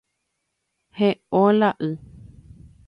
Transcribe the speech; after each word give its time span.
He'õ 1.01 1.47
la 1.59 1.69
y 1.91 1.93